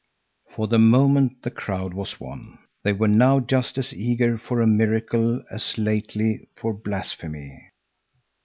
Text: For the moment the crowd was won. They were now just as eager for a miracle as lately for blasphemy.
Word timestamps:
For 0.55 0.65
the 0.67 0.79
moment 0.79 1.43
the 1.43 1.51
crowd 1.51 1.93
was 1.93 2.19
won. 2.19 2.57
They 2.81 2.91
were 2.91 3.07
now 3.07 3.39
just 3.39 3.77
as 3.77 3.93
eager 3.93 4.35
for 4.39 4.59
a 4.59 4.65
miracle 4.65 5.43
as 5.51 5.77
lately 5.77 6.47
for 6.55 6.73
blasphemy. 6.73 7.69